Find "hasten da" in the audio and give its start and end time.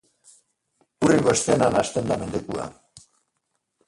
1.81-2.17